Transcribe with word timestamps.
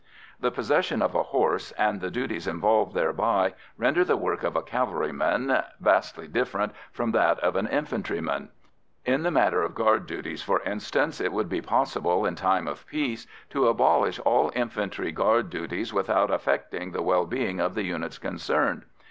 The 0.39 0.49
possession 0.49 1.03
of 1.03 1.13
a 1.13 1.21
horse 1.21 1.73
and 1.73 2.01
the 2.01 2.09
duties 2.09 2.47
involved 2.47 2.95
thereby 2.95 3.53
render 3.77 4.03
the 4.03 4.17
work 4.17 4.41
of 4.41 4.55
a 4.55 4.63
cavalryman 4.63 5.61
vastly 5.79 6.27
different 6.27 6.73
from 6.91 7.11
that 7.11 7.37
of 7.41 7.55
an 7.55 7.67
infantryman. 7.67 8.49
In 9.05 9.21
the 9.21 9.29
matter 9.29 9.61
of 9.61 9.75
guard 9.75 10.07
duties, 10.07 10.41
for 10.41 10.59
instance, 10.61 11.21
it 11.21 11.31
would 11.31 11.49
be 11.49 11.61
possible 11.61 12.25
in 12.25 12.33
time 12.33 12.67
of 12.67 12.87
peace 12.87 13.27
to 13.51 13.67
abolish 13.67 14.17
all 14.21 14.51
infantry 14.55 15.11
guard 15.11 15.51
duties 15.51 15.93
without 15.93 16.31
affecting 16.31 16.93
the 16.93 17.03
well 17.03 17.27
being 17.27 17.59
of 17.59 17.75
the 17.75 17.83
units 17.83 18.17
concerned. 18.17 18.85